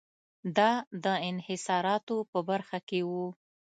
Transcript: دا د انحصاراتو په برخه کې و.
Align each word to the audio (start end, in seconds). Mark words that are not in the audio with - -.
دا 0.57 0.71
د 1.03 1.05
انحصاراتو 1.29 2.15
په 2.31 2.39
برخه 2.49 2.77
کې 2.89 2.99
و. 3.09 3.11